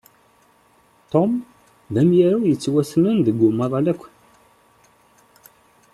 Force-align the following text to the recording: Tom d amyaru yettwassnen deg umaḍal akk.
Tom 1.11 1.31
d 1.93 1.95
amyaru 2.01 2.39
yettwassnen 2.45 3.17
deg 3.25 3.37
umaḍal 3.47 3.85
akk. 3.91 4.03